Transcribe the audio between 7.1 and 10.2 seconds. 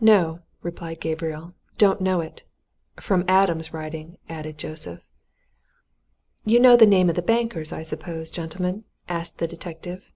of the bankers, I suppose, gentlemen?" asked the detective.